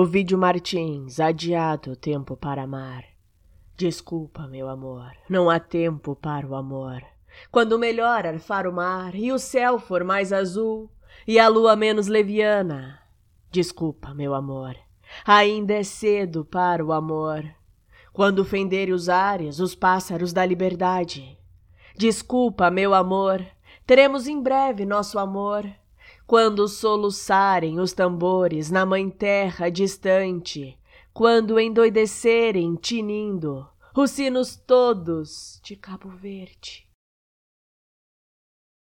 [0.00, 3.04] Ovidio Martins, adiado o tempo para amar.
[3.76, 7.02] Desculpa, meu amor, não há tempo para o amor.
[7.50, 10.88] Quando melhor arfar o mar e o céu for mais azul
[11.26, 13.02] e a lua menos leviana.
[13.50, 14.76] Desculpa, meu amor,
[15.24, 17.44] ainda é cedo para o amor.
[18.12, 21.36] Quando fenderem os ares, os pássaros da liberdade.
[21.96, 23.44] Desculpa, meu amor,
[23.84, 25.68] teremos em breve nosso amor.
[26.26, 30.78] Quando soluçarem os tambores na mãe terra distante,
[31.12, 36.87] quando endoidecerem tinindo os sinos todos de Cabo Verde.